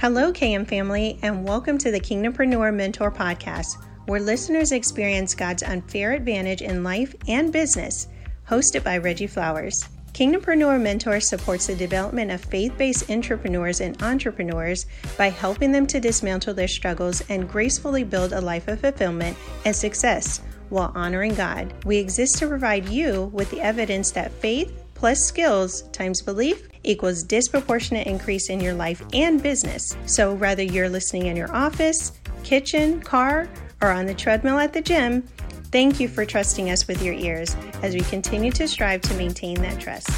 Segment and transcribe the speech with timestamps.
[0.00, 6.12] Hello, KM family, and welcome to the Kingdompreneur Mentor Podcast, where listeners experience God's unfair
[6.12, 8.06] advantage in life and business,
[8.48, 9.88] hosted by Reggie Flowers.
[10.12, 14.86] Kingdompreneur Mentor supports the development of faith based entrepreneurs and entrepreneurs
[15.16, 19.74] by helping them to dismantle their struggles and gracefully build a life of fulfillment and
[19.74, 21.74] success while honoring God.
[21.84, 27.22] We exist to provide you with the evidence that faith plus skills times belief equals
[27.22, 29.96] disproportionate increase in your life and business.
[30.06, 32.12] So whether you're listening in your office,
[32.42, 33.48] kitchen, car,
[33.80, 35.22] or on the treadmill at the gym,
[35.70, 39.60] thank you for trusting us with your ears as we continue to strive to maintain
[39.62, 40.10] that trust.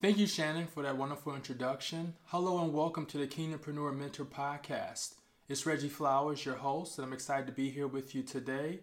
[0.00, 2.14] Thank you, Shannon, for that wonderful introduction.
[2.26, 5.14] Hello and welcome to the Kingdompreneur Mentor Podcast.
[5.48, 8.80] It's Reggie Flowers, your host, and I'm excited to be here with you today.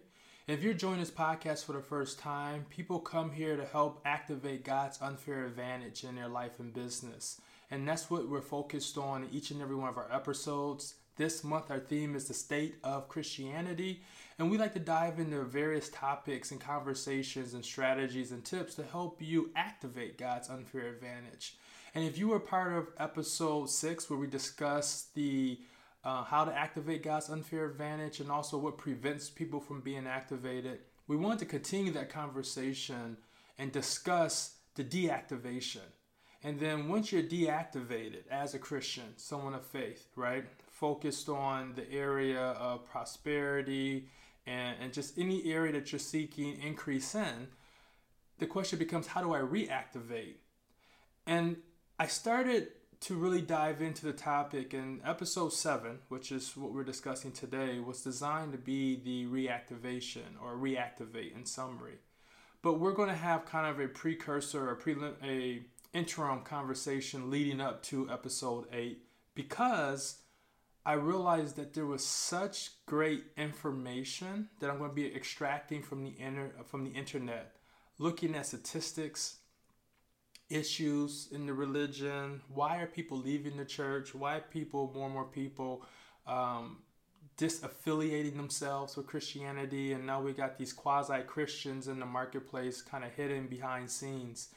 [0.48, 4.64] If you're joining this podcast for the first time, people come here to help activate
[4.64, 7.40] God's unfair advantage in their life and business.
[7.70, 10.94] And that's what we're focused on in each and every one of our episodes.
[11.16, 14.02] This month, our theme is the state of Christianity.
[14.36, 18.82] And we like to dive into various topics and conversations and strategies and tips to
[18.82, 21.54] help you activate God's unfair advantage.
[21.94, 25.60] And if you were part of episode six, where we discussed the
[26.04, 30.80] uh, how to activate God's unfair advantage, and also what prevents people from being activated.
[31.06, 33.16] We want to continue that conversation
[33.58, 35.86] and discuss the deactivation.
[36.44, 41.90] And then once you're deactivated as a Christian, someone of faith, right, focused on the
[41.92, 44.08] area of prosperity
[44.46, 47.48] and, and just any area that you're seeking increase in,
[48.38, 50.38] the question becomes how do I reactivate?
[51.26, 51.58] And
[51.98, 52.68] I started
[53.02, 57.80] to really dive into the topic in episode 7 which is what we're discussing today
[57.80, 61.98] was designed to be the reactivation or reactivate in summary.
[62.62, 67.60] But we're going to have kind of a precursor a prelim a interim conversation leading
[67.60, 69.02] up to episode 8
[69.34, 70.18] because
[70.86, 76.04] I realized that there was such great information that I'm going to be extracting from
[76.04, 77.56] the inter- from the internet
[77.98, 79.38] looking at statistics
[80.52, 82.40] issues in the religion.
[82.52, 84.14] Why are people leaving the church?
[84.14, 85.84] Why people, more and more people,
[86.26, 86.78] um,
[87.38, 89.92] disaffiliating themselves with Christianity?
[89.92, 94.48] And now we got these quasi Christians in the marketplace, kind of hidden behind scenes.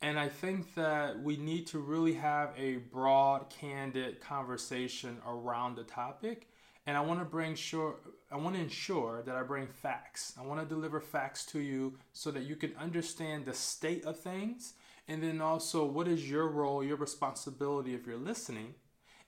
[0.00, 5.84] And I think that we need to really have a broad, candid conversation around the
[5.84, 6.48] topic.
[6.86, 7.96] And I want to bring sure
[8.30, 10.34] I want to ensure that I bring facts.
[10.38, 14.18] I want to deliver facts to you so that you can understand the state of
[14.18, 14.74] things
[15.06, 18.74] and then also, what is your role, your responsibility if you're listening?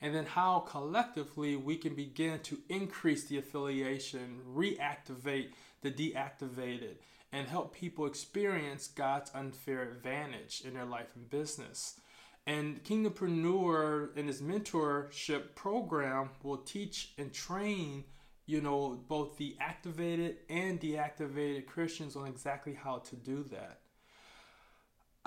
[0.01, 5.51] And then, how collectively we can begin to increase the affiliation, reactivate
[5.83, 6.97] the deactivated,
[7.33, 12.01] and help people experience God's unfair advantage in their life and business.
[12.47, 18.05] And Kingdompreneur in his mentorship program will teach and train,
[18.47, 23.81] you know, both the activated and deactivated Christians on exactly how to do that.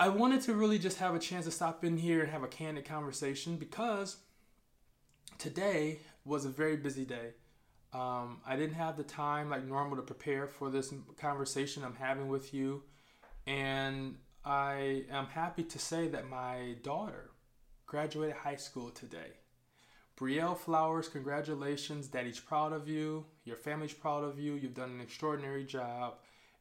[0.00, 2.48] I wanted to really just have a chance to stop in here and have a
[2.48, 4.16] candid conversation because
[5.36, 7.34] today was a very busy day.
[7.92, 12.28] Um, I didn't have the time like normal to prepare for this conversation I'm having
[12.28, 12.82] with you.
[13.46, 17.32] And I am happy to say that my daughter
[17.84, 19.32] graduated high school today.
[20.18, 22.08] Brielle Flowers, congratulations.
[22.08, 23.26] Daddy's proud of you.
[23.44, 24.54] Your family's proud of you.
[24.54, 26.20] You've done an extraordinary job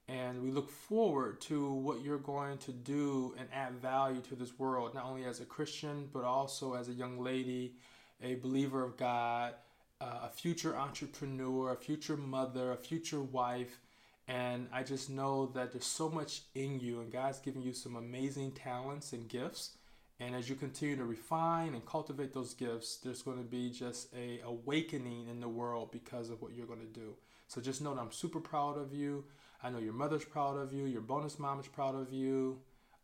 [0.09, 4.58] and we look forward to what you're going to do and add value to this
[4.58, 7.75] world, not only as a Christian, but also as a young lady,
[8.24, 9.53] a believer of God,
[10.02, 13.80] uh, a future entrepreneur, a future mother, a future wife.
[14.28, 17.96] And I just know that there's so much in you, and God's given you some
[17.96, 19.72] amazing talents and gifts.
[20.20, 24.14] And as you continue to refine and cultivate those gifts, there's going to be just
[24.16, 27.14] a awakening in the world because of what you're going to do.
[27.47, 29.24] So just know that I'm super proud of you.
[29.62, 32.59] I know your mother's proud of you, your bonus mom is proud of you,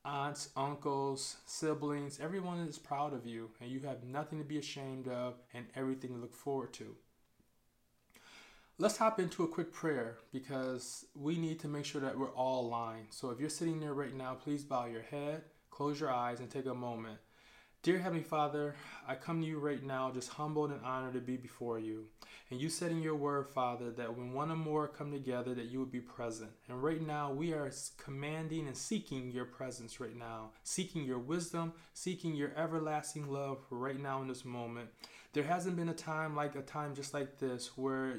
[0.06, 5.07] aunts, uncles, siblings, everyone is proud of you, and you have nothing to be ashamed
[5.07, 6.96] of and everything to look forward to.
[8.78, 12.66] Let's hop into a quick prayer because we need to make sure that we're all
[12.66, 13.08] aligned.
[13.10, 16.50] So if you're sitting there right now, please bow your head, close your eyes, and
[16.50, 17.19] take a moment.
[17.86, 18.74] Dear Heavenly Father,
[19.08, 22.06] I come to you right now just humbled and honored to be before you.
[22.50, 25.66] And you said in your word, Father, that when one or more come together, that
[25.66, 26.50] you would be present.
[26.68, 31.74] And right now, we are commanding and seeking your presence right now, seeking your wisdom,
[31.94, 34.90] seeking your everlasting love right now in this moment.
[35.34, 38.16] There hasn't been a time like a time just like this where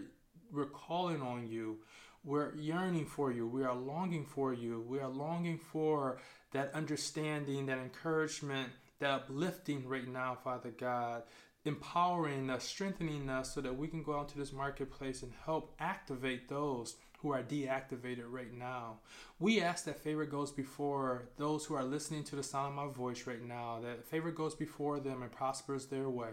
[0.53, 1.79] we're calling on you.
[2.23, 3.49] We're yearning for you.
[3.49, 4.85] We are longing for you.
[4.89, 6.19] We are longing for
[6.53, 11.23] that understanding, that encouragement, that uplifting right now, Father God,
[11.65, 15.75] empowering us, strengthening us so that we can go out to this marketplace and help
[15.81, 18.99] activate those who are deactivated right now.
[19.39, 22.93] We ask that favor goes before those who are listening to the sound of my
[22.93, 26.31] voice right now, that favor goes before them and prospers their way,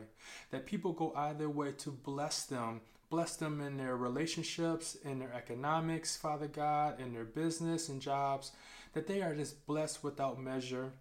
[0.51, 2.81] that people go either way to bless them.
[3.09, 8.53] Bless them in their relationships, in their economics, Father God, in their business and jobs,
[8.93, 10.93] that they are just blessed without measure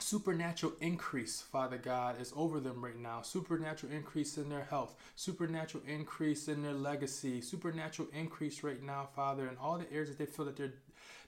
[0.00, 3.22] supernatural increase, Father God, is over them right now.
[3.22, 9.48] Supernatural increase in their health, supernatural increase in their legacy, supernatural increase right now, Father,
[9.48, 10.72] in all the areas that they feel that they're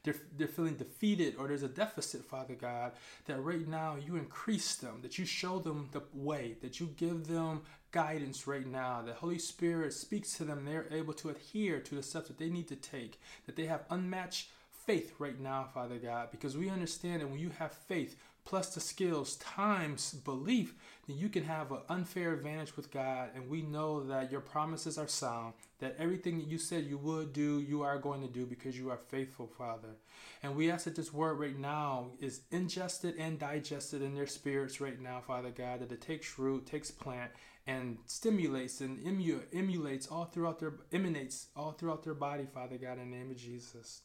[0.04, 2.92] they're, they're feeling defeated or there's a deficit, Father God,
[3.26, 7.28] that right now you increase them, that you show them the way, that you give
[7.28, 9.02] them guidance right now.
[9.02, 10.64] The Holy Spirit speaks to them.
[10.64, 13.84] They're able to adhere to the steps that they need to take, that they have
[13.90, 14.48] unmatched
[14.86, 18.80] faith right now, Father God, because we understand that when you have faith, plus the
[18.80, 20.74] skills times belief,
[21.06, 23.30] then you can have an unfair advantage with God.
[23.34, 27.32] And we know that your promises are sound, that everything that you said you would
[27.32, 29.96] do, you are going to do because you are faithful, Father.
[30.42, 34.80] And we ask that this word right now is ingested and digested in their spirits
[34.80, 37.30] right now, Father God, that it takes root, takes plant,
[37.66, 42.98] and stimulates and emu- emulates all throughout their emanates all throughout their body, Father God,
[42.98, 44.02] in the name of Jesus.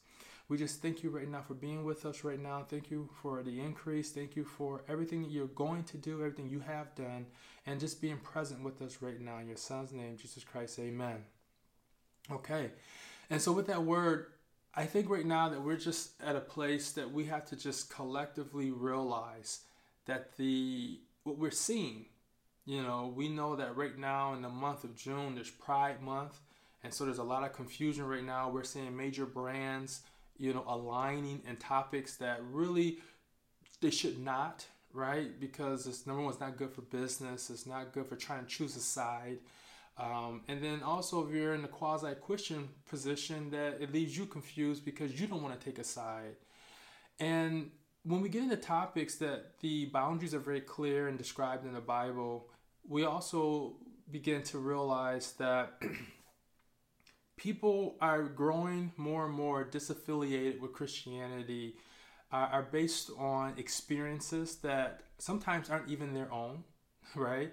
[0.48, 2.64] We just thank you right now for being with us right now.
[2.66, 4.10] Thank you for the increase.
[4.10, 7.26] Thank you for everything that you're going to do, everything you have done,
[7.66, 9.38] and just being present with us right now.
[9.38, 11.18] In your son's name, Jesus Christ, amen.
[12.32, 12.70] Okay.
[13.28, 14.26] And so, with that word,
[14.74, 17.90] I think right now that we're just at a place that we have to just
[17.90, 19.60] collectively realize
[20.06, 22.06] that the what we're seeing,
[22.64, 26.40] you know, we know that right now in the month of June, there's Pride Month.
[26.82, 28.48] And so there's a lot of confusion right now.
[28.48, 30.02] We're seeing major brands
[30.38, 32.98] you know, aligning in topics that really
[33.80, 35.38] they should not, right?
[35.38, 37.50] Because it's number one, it's not good for business.
[37.50, 39.38] It's not good for trying to choose a side.
[39.98, 44.26] Um, and then also, if you're in the quasi Christian position, that it leaves you
[44.26, 46.36] confused because you don't want to take a side.
[47.18, 47.70] And
[48.04, 51.80] when we get into topics that the boundaries are very clear and described in the
[51.80, 52.48] Bible,
[52.88, 53.76] we also
[54.10, 55.82] begin to realize that
[57.38, 61.76] people are growing more and more disaffiliated with Christianity,
[62.32, 66.64] uh, are based on experiences that sometimes aren't even their own,
[67.14, 67.52] right?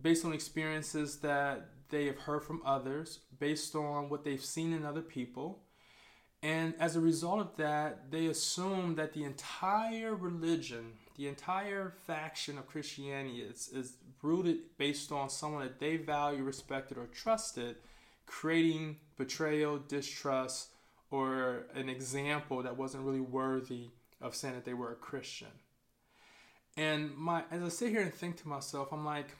[0.00, 4.84] Based on experiences that they have heard from others, based on what they've seen in
[4.84, 5.62] other people.
[6.42, 12.56] And as a result of that, they assume that the entire religion, the entire faction
[12.56, 17.76] of Christianity is, is rooted based on someone that they value, respected, or trusted
[18.30, 20.68] creating betrayal, distrust,
[21.10, 23.88] or an example that wasn't really worthy
[24.20, 25.48] of saying that they were a Christian.
[26.76, 29.34] And my as I sit here and think to myself, I'm like,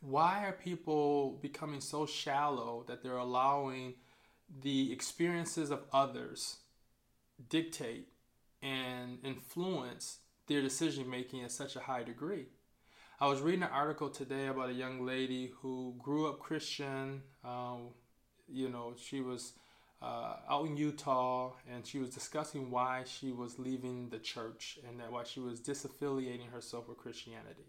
[0.00, 3.94] why are people becoming so shallow that they're allowing
[4.60, 6.56] the experiences of others
[7.48, 8.08] dictate
[8.60, 10.18] and influence
[10.48, 12.46] their decision making at such a high degree?
[13.22, 17.22] I was reading an article today about a young lady who grew up Christian.
[17.44, 17.90] Um,
[18.48, 19.52] you know, she was
[20.02, 24.98] uh, out in Utah and she was discussing why she was leaving the church and
[24.98, 27.68] that why she was disaffiliating herself with Christianity.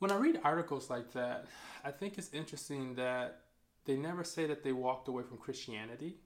[0.00, 1.46] When I read articles like that,
[1.84, 3.42] I think it's interesting that
[3.84, 6.16] they never say that they walked away from Christianity.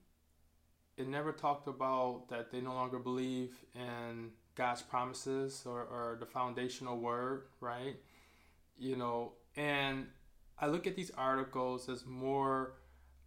[0.97, 6.25] It never talked about that they no longer believe in God's promises or, or the
[6.25, 7.95] foundational word, right?
[8.77, 10.07] You know, and
[10.59, 12.73] I look at these articles as more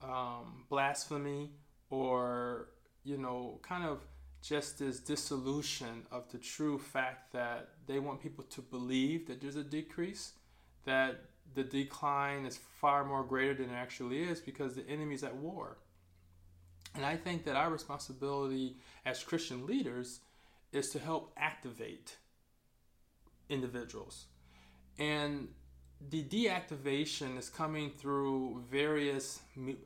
[0.03, 1.51] um, blasphemy
[1.91, 2.69] or,
[3.05, 4.01] you know, kind of
[4.43, 9.57] just this dissolution of the true fact that they want people to believe that there's
[9.57, 10.33] a decrease,
[10.85, 11.21] that
[11.55, 15.79] the decline is far more greater than it actually is because the enemy's at war.
[16.95, 20.21] And I think that our responsibility as Christian leaders
[20.73, 22.17] is to help activate
[23.49, 24.27] individuals.
[24.99, 25.49] And
[26.11, 29.41] the deactivation is coming through various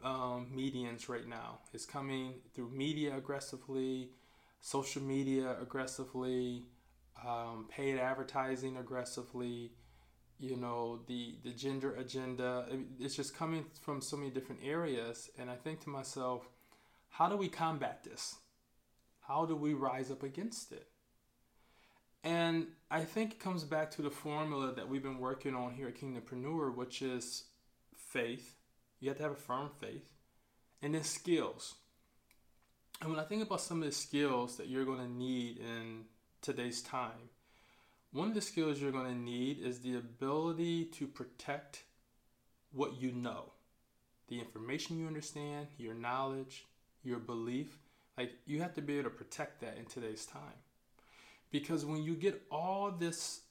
[0.04, 1.60] um, mediums right now.
[1.72, 4.10] It's coming through media aggressively,
[4.60, 6.64] social media aggressively,
[7.26, 9.72] um, paid advertising aggressively,
[10.38, 12.66] you know, the, the gender agenda.
[12.98, 15.30] It's just coming from so many different areas.
[15.38, 16.48] And I think to myself,
[17.10, 18.36] how do we combat this?
[19.22, 20.86] How do we rise up against it?
[22.24, 25.88] And I think it comes back to the formula that we've been working on here
[25.88, 27.44] at Kingdompreneur, which is
[27.96, 28.54] faith.
[29.00, 30.12] You have to have a firm faith.
[30.82, 31.74] And then skills.
[33.00, 36.04] And when I think about some of the skills that you're going to need in
[36.40, 37.30] today's time,
[38.12, 41.82] one of the skills you're going to need is the ability to protect
[42.72, 43.52] what you know,
[44.28, 46.66] the information you understand, your knowledge,
[47.02, 47.78] your belief.
[48.16, 50.60] Like you have to be able to protect that in today's time.
[51.50, 53.42] Because when you get all this,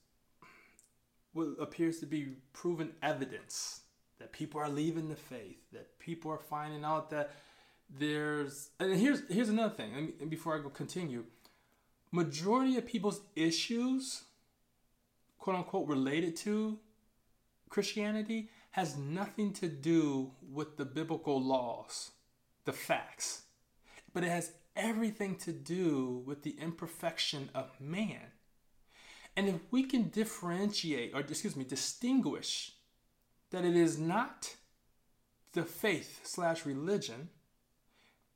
[1.34, 3.82] what appears to be proven evidence
[4.20, 7.32] that people are leaving the faith, that people are finding out that
[7.90, 10.14] there's, and here's here's another thing.
[10.20, 11.26] And before I go continue,
[12.12, 14.24] majority of people's issues,
[15.38, 16.80] quote unquote, related to
[17.70, 22.12] Christianity has nothing to do with the biblical laws,
[22.66, 23.44] the facts,
[24.14, 28.32] but it has everything to do with the imperfection of man.
[29.36, 32.74] And if we can differentiate, or excuse me, distinguish
[33.52, 34.56] that it is not
[35.54, 37.30] the faith slash religion,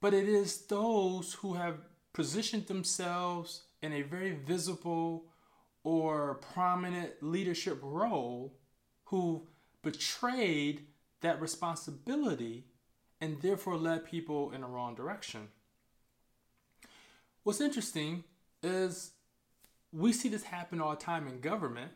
[0.01, 1.79] but it is those who have
[2.13, 5.25] positioned themselves in a very visible
[5.83, 8.57] or prominent leadership role
[9.05, 9.47] who
[9.83, 10.87] betrayed
[11.21, 12.65] that responsibility
[13.21, 15.47] and therefore led people in the wrong direction.
[17.45, 18.23] What's interesting
[18.63, 19.11] is
[19.91, 21.91] we see this happen all the time in government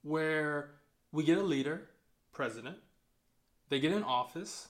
[0.00, 0.70] where
[1.12, 1.90] we get a leader,
[2.32, 2.78] president,
[3.68, 4.68] they get in office,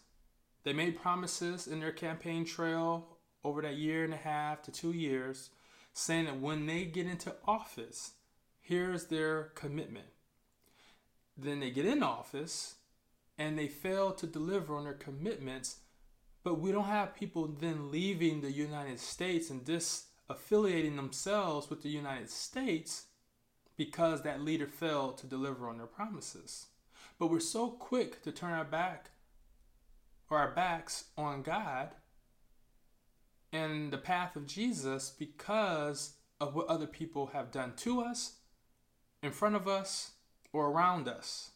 [0.65, 4.91] they made promises in their campaign trail over that year and a half to two
[4.91, 5.51] years,
[5.93, 8.15] saying that when they get into office,
[8.61, 10.09] here's their commitment.
[11.37, 12.75] Then they get in office
[13.39, 15.77] and they fail to deliver on their commitments,
[16.45, 21.89] but we don't have people then leaving the United States and disaffiliating themselves with the
[21.89, 23.07] United States
[23.77, 26.67] because that leader failed to deliver on their promises.
[27.19, 29.11] But we're so quick to turn our back
[30.29, 31.91] or our backs on God
[33.53, 38.37] and the path of Jesus because of what other people have done to us,
[39.23, 40.13] in front of us,
[40.53, 41.51] or around us.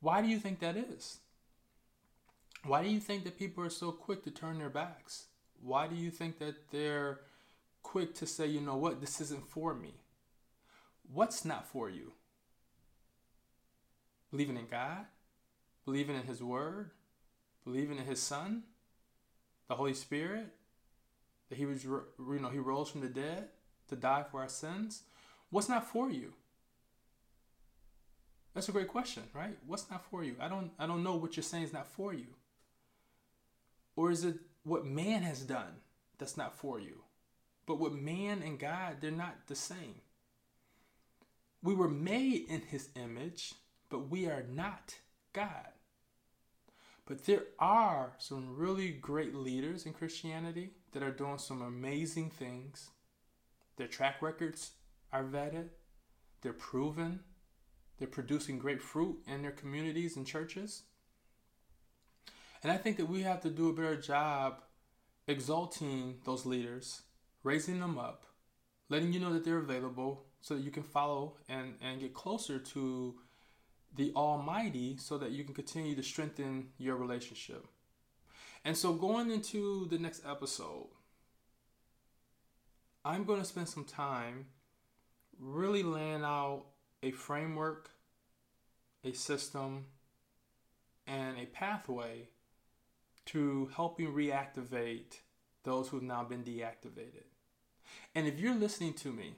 [0.00, 1.20] Why do you think that is?
[2.66, 5.26] Why do you think that people are so quick to turn their backs?
[5.62, 7.20] Why do you think that they're
[7.82, 9.94] quick to say, you know what, this isn't for me?
[11.12, 12.12] What's not for you?
[14.30, 15.06] Believing in God?
[15.84, 16.90] Believing in His Word?
[17.64, 18.64] Believing in His Son?
[19.68, 20.46] The Holy Spirit?
[21.48, 23.48] That He was, you know, He rose from the dead
[23.88, 25.02] to die for our sins?
[25.50, 26.32] What's not for you?
[28.54, 29.56] That's a great question, right?
[29.66, 30.34] What's not for you?
[30.40, 32.26] I don't I don't know what you're saying is not for you.
[33.96, 35.80] Or is it what man has done
[36.18, 37.02] that's not for you?
[37.66, 40.02] But what man and God, they're not the same.
[41.62, 43.54] We were made in his image,
[43.88, 44.94] but we are not
[45.32, 45.72] God.
[47.06, 52.90] But there are some really great leaders in Christianity that are doing some amazing things.
[53.76, 54.72] Their track records
[55.12, 55.68] are vetted,
[56.42, 57.20] they're proven,
[57.98, 60.82] they're producing great fruit in their communities and churches.
[62.62, 64.62] And I think that we have to do a better job
[65.28, 67.02] exalting those leaders,
[67.42, 68.26] raising them up,
[68.88, 72.58] letting you know that they're available so that you can follow and, and get closer
[72.58, 73.16] to
[73.94, 77.66] the Almighty so that you can continue to strengthen your relationship.
[78.64, 80.88] And so, going into the next episode,
[83.04, 84.46] I'm going to spend some time
[85.38, 86.64] really laying out
[87.02, 87.90] a framework,
[89.04, 89.86] a system,
[91.06, 92.28] and a pathway
[93.26, 95.18] to helping reactivate
[95.64, 97.24] those who've now been deactivated.
[98.14, 99.34] And if you're listening to me,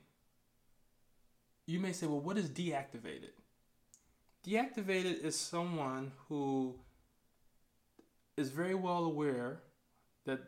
[1.66, 3.32] you may say, well, what is deactivated?
[4.46, 6.76] Deactivated is someone who
[8.36, 9.60] is very well aware
[10.24, 10.40] that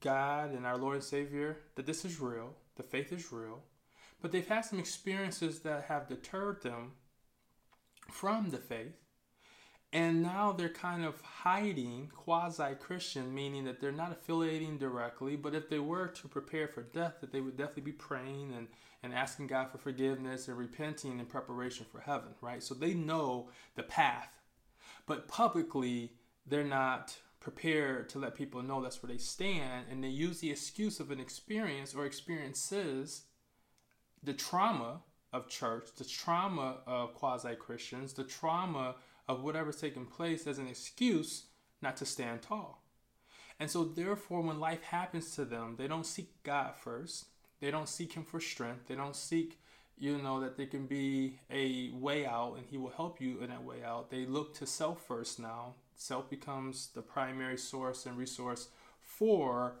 [0.00, 3.62] God and our Lord and Savior, that this is real, the faith is real,
[4.20, 6.92] but they've had some experiences that have deterred them
[8.10, 9.03] from the faith.
[9.94, 15.54] And now they're kind of hiding quasi Christian, meaning that they're not affiliating directly, but
[15.54, 18.66] if they were to prepare for death, that they would definitely be praying and,
[19.04, 22.60] and asking God for forgiveness and repenting in preparation for heaven, right?
[22.60, 24.40] So they know the path,
[25.06, 26.10] but publicly,
[26.44, 30.50] they're not prepared to let people know that's where they stand, and they use the
[30.50, 33.22] excuse of an experience or experiences
[34.24, 38.96] the trauma of church, the trauma of quasi Christians, the trauma
[39.28, 41.44] of whatever's taking place as an excuse
[41.82, 42.82] not to stand tall.
[43.60, 47.26] And so, therefore, when life happens to them, they don't seek God first.
[47.60, 48.88] They don't seek Him for strength.
[48.88, 49.60] They don't seek,
[49.96, 53.50] you know, that there can be a way out and He will help you in
[53.50, 54.10] that way out.
[54.10, 55.74] They look to self first now.
[55.96, 58.68] Self becomes the primary source and resource
[59.00, 59.76] for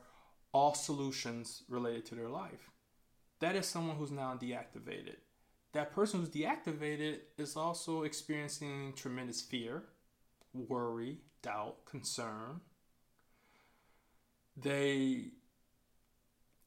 [0.52, 2.70] all solutions related to their life.
[3.40, 5.16] that is someone who's now deactivated.
[5.74, 9.82] That person who's deactivated is also experiencing tremendous fear,
[10.54, 12.60] worry, doubt, concern.
[14.56, 15.32] They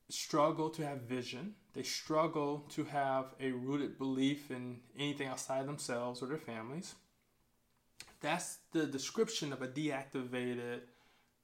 [0.10, 1.56] struggle to have vision.
[1.74, 6.96] They struggle to have a rooted belief in anything outside themselves or their families.
[8.20, 10.82] That's the description of a deactivated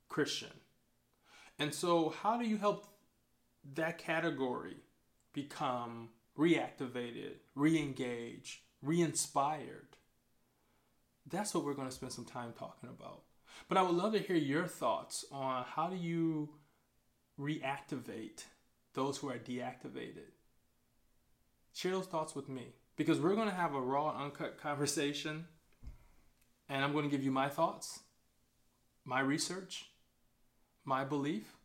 [0.10, 0.52] Christian.
[1.58, 2.88] And so, how do you help
[3.76, 4.76] that category
[5.32, 9.98] become reactivated, re engaged, re inspired?
[11.30, 13.24] That's what we're going to spend some time talking about.
[13.70, 16.50] But I would love to hear your thoughts on how do you
[17.40, 18.44] reactivate
[18.94, 20.32] those who are deactivated.
[21.74, 25.46] Share those thoughts with me because we're going to have a raw, uncut conversation
[26.70, 28.00] and I'm going to give you my thoughts,
[29.06, 29.90] my research,
[30.86, 31.56] my belief.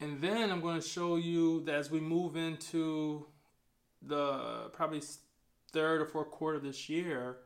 [0.00, 3.26] And then I'm going to show you that as we move into
[4.02, 5.02] the probably
[5.72, 7.38] third or fourth quarter this year,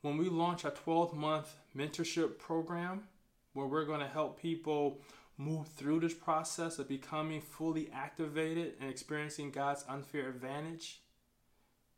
[0.00, 3.04] when we launch a 12 month mentorship program
[3.52, 5.00] where we're going to help people
[5.38, 11.00] move through this process of becoming fully activated and experiencing God's unfair advantage,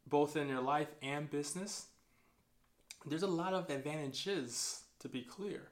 [0.06, 1.86] both in their life and business
[3.06, 5.68] there's a lot of advantages to be clear.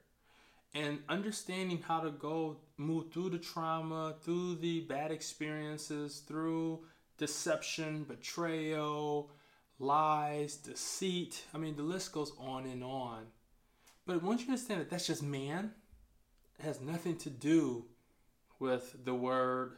[0.74, 6.80] And understanding how to go move through the trauma through the bad experiences through
[7.22, 9.30] deception betrayal
[9.78, 11.44] lies deceit.
[11.54, 13.26] I mean the list goes on and on.
[14.04, 15.70] But once you understand that that's just man
[16.58, 17.84] it has nothing to do
[18.58, 19.76] with the word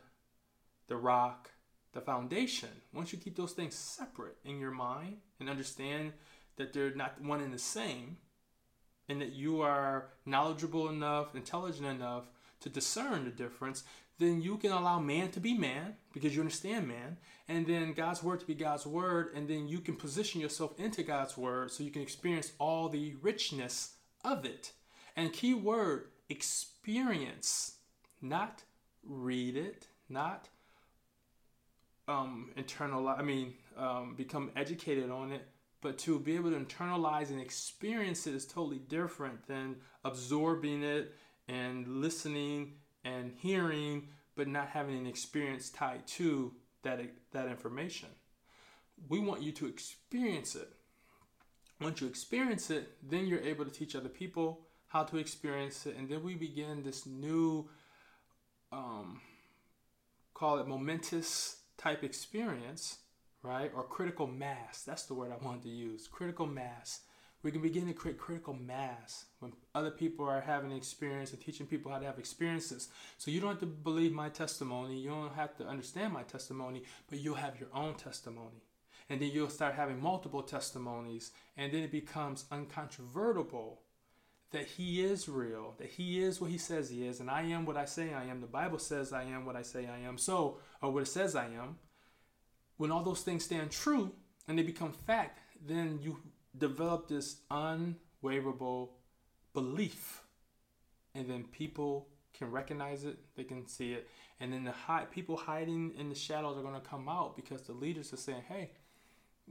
[0.89, 1.51] the rock
[1.93, 2.71] the foundation.
[2.95, 6.15] Once you keep those things separate in your mind and understand
[6.57, 8.17] that they're not one and the same,
[9.09, 12.25] and that you are knowledgeable enough, intelligent enough
[12.65, 13.85] to discern the difference,
[14.19, 18.23] then you can allow man to be man because you understand man, and then God's
[18.23, 21.85] word to be God's word, and then you can position yourself into God's word so
[21.85, 24.73] you can experience all the richness of it.
[25.15, 27.77] And key word experience,
[28.23, 28.63] not
[29.05, 30.49] read it, not
[32.09, 35.47] um, internalize, I mean, um, become educated on it,
[35.83, 41.15] but to be able to internalize and experience it is totally different than absorbing it
[41.49, 46.53] and listening and hearing but not having an experience tied to
[46.83, 47.01] that
[47.33, 48.09] that information
[49.09, 50.73] we want you to experience it
[51.81, 55.97] once you experience it then you're able to teach other people how to experience it
[55.97, 57.69] and then we begin this new
[58.73, 59.21] um,
[60.33, 62.99] call it momentous type experience
[63.45, 63.71] right?
[63.77, 64.83] Or critical mass.
[64.83, 66.09] That's the word I wanted to use.
[66.09, 67.01] Critical mass.
[67.45, 71.67] We can begin to create critical mass when other people are having experience and teaching
[71.67, 72.89] people how to have experiences.
[73.19, 74.99] So you don't have to believe my testimony.
[74.99, 78.65] You don't have to understand my testimony, but you'll have your own testimony.
[79.11, 81.33] And then you'll start having multiple testimonies.
[81.57, 83.81] And then it becomes uncontrovertible
[84.53, 87.67] that he is real, that he is what he says he is, and I am
[87.67, 88.41] what I say I am.
[88.41, 90.17] The Bible says I am what I say I am.
[90.17, 91.77] So, or what it says I am
[92.77, 94.13] when all those things stand true
[94.49, 96.19] and they become fact, then you
[96.57, 98.89] develop this unwaverable
[99.53, 100.23] belief.
[101.15, 104.09] And then people can recognize it, they can see it.
[104.41, 107.63] And then the high, people hiding in the shadows are going to come out because
[107.63, 108.71] the leaders are saying, hey,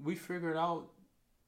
[0.01, 0.89] we figured out,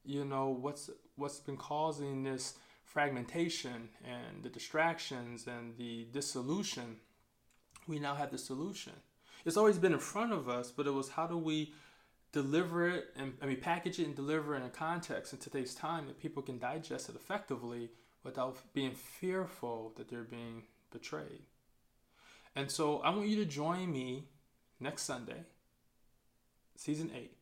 [0.04, 6.96] you know, what's what's been causing this fragmentation and the distractions and the dissolution.
[7.86, 8.92] We now have the solution
[9.46, 11.72] it's always been in front of us, but it was how do we
[12.42, 15.74] deliver it and I mean package it and deliver it in a context in today's
[15.74, 17.88] time that people can digest it effectively
[18.24, 21.44] without being fearful that they're being betrayed.
[22.54, 24.24] And so I want you to join me
[24.80, 25.44] next Sunday,
[26.76, 27.32] season eight.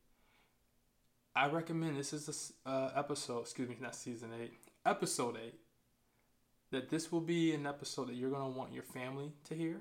[1.34, 4.52] I recommend this is the uh, episode, excuse me, not season eight,
[4.86, 5.58] episode eight.
[6.70, 9.80] That this will be an episode that you're going to want your family to hear,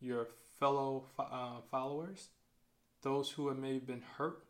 [0.00, 0.26] your
[0.58, 2.28] fellow uh, followers,
[3.06, 4.42] those who have maybe been hurt